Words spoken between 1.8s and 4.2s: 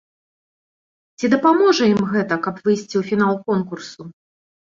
ім гэта, каб выйсці ў фінал конкурсу?